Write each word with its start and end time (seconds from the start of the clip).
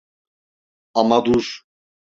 Ama 0.93 1.25
dur. 1.25 1.63